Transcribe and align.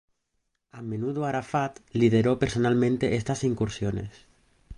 A 0.71 0.81
menudo 0.81 1.25
Arafat 1.25 1.79
lideró 1.91 2.39
personalmente 2.39 3.17
estas 3.17 3.43
incursiones. 3.43 4.25